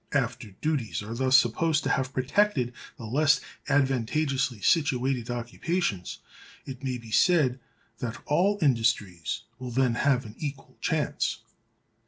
[0.13, 6.17] After duties are thus supposed to have protected the less advantageously situated occupations,
[6.65, 7.59] it may be said
[7.99, 11.41] that all industries will then have an equal chance.